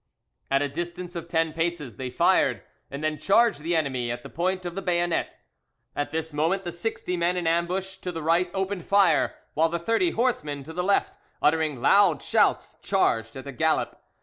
[0.49, 4.31] At a distance of ten paces they fired, and then charged the enemy at the
[4.31, 5.37] point of the bayonet.
[5.95, 9.77] At this moment the sixty men in ambush to the right opened fire, while the
[9.77, 14.01] thirty horsemen to the left, uttering loud shouts, charged at a gallop.